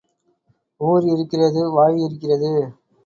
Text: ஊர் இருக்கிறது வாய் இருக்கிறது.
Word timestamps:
ஊர் 0.81 1.05
இருக்கிறது 1.05 1.61
வாய் 1.71 1.99
இருக்கிறது. 2.03 2.51